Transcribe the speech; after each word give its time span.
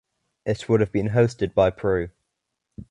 It 0.47 0.67
would 0.67 0.79
have 0.79 0.91
been 0.91 1.09
hosted 1.09 1.53
by 1.53 1.69
Peru. 1.69 2.09